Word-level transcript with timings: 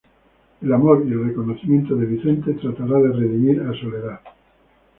El 0.63 0.73
amor 0.73 1.03
y 1.07 1.11
el 1.11 1.25
reconocimiento 1.27 1.95
de 1.95 2.07
Vicente, 2.07 2.53
tratará 2.53 2.97
de 2.97 3.11
redimir 3.13 3.61
a 3.61 3.71
Soledad. 3.79 4.19